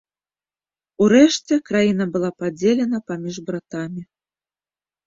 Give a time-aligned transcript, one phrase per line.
[1.05, 4.01] Урэшце, краіна была падзелена паміж братамі.